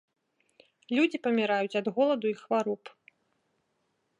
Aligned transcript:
Людзі 0.99 1.17
паміраюць 1.27 1.77
ад 1.81 1.91
голаду 1.99 2.27
і 2.33 2.39
хвароб. 2.41 2.81